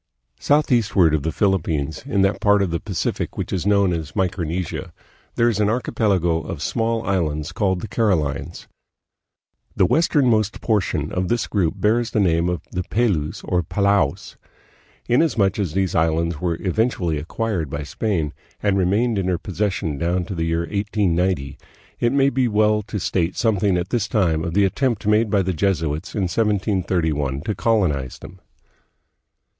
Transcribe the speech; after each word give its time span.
Southeastward 0.39 1.13
of 1.13 1.21
the 1.21 1.31
Philippines, 1.31 2.01
in 2.07 2.23
that 2.23 2.41
part 2.41 2.63
of 2.63 2.71
the 2.71 2.79
Pacific 2.79 3.37
which 3.37 3.53
is 3.53 3.67
known 3.67 3.93
as 3.93 4.15
Micronesia, 4.15 4.91
there 5.35 5.47
is 5.47 5.59
an 5.59 5.69
archipelago 5.69 6.41
of 6.41 6.59
small 6.63 7.03
islands 7.05 7.51
called 7.51 7.81
the 7.81 7.87
Carolines. 7.87 8.67
The 9.75 9.85
westernmost 9.85 10.59
portion 10.59 11.11
of 11.11 11.27
the 11.27 11.37
group 11.51 11.75
bears 11.77 12.09
the 12.09 12.19
name 12.19 12.49
of 12.49 12.61
the 12.71 12.81
Pelews, 12.81 13.43
or 13.43 13.61
Palaos. 13.61 14.37
In 15.07 15.21
asmuch 15.21 15.59
as 15.59 15.73
these 15.73 15.93
islands 15.93 16.41
were 16.41 16.57
eventually 16.59 17.19
acquired 17.19 17.69
by 17.69 17.83
Spain 17.83 18.33
and 18.59 18.79
remained 18.79 19.19
in 19.19 19.27
her 19.27 19.37
possession 19.37 19.99
down 19.99 20.25
to 20.25 20.33
the 20.33 20.45
year 20.45 20.61
1890, 20.61 21.59
it 21.99 22.11
may 22.11 22.31
be 22.31 22.47
well 22.47 22.81
to 22.81 22.99
state 22.99 23.37
something 23.37 23.77
at 23.77 23.89
this 23.89 24.07
time 24.07 24.43
of 24.43 24.55
the 24.55 24.65
attempt 24.65 25.05
made 25.05 25.29
by 25.29 25.43
the 25.43 25.53
Jesuits 25.53 26.15
in 26.15 26.23
1731 26.23 27.41
to 27.41 27.53
colonize 27.53 28.17
them. 28.17 28.39